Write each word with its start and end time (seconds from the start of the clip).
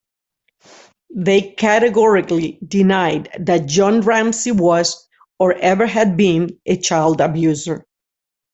They 1.15 1.51
categorically 1.51 2.57
denied 2.67 3.29
that 3.39 3.67
John 3.67 4.01
Ramsey 4.01 4.51
was, 4.51 5.07
or 5.37 5.53
ever 5.53 5.85
had 5.85 6.17
been, 6.17 6.59
a 6.65 6.75
child 6.77 7.21
abuser. 7.21 7.85